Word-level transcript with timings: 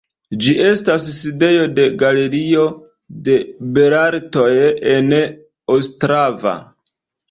Ĝi 0.43 0.53
estas 0.69 1.05
sidejo 1.17 1.67
de 1.81 1.85
Galerio 2.05 2.65
de 3.29 3.39
belartoj 3.79 4.51
en 4.99 5.17
Ostrava. 5.81 6.61